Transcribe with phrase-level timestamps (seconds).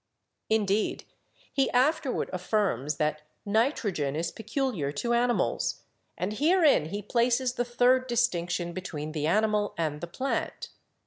[0.49, 1.05] Indeed,
[1.53, 5.83] he afterward affirms that nitrogen is peculiar to animals,
[6.17, 10.69] and herein he places the third distinction be tween the animal and the plant.